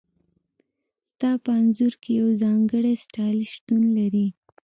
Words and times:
ستا 1.11 1.31
په 1.43 1.51
انځور 1.59 1.93
کې 2.01 2.11
یو 2.21 2.29
ځانګړی 2.41 2.93
سټایل 3.05 3.39
شتون 3.53 3.83
لري 3.97 4.25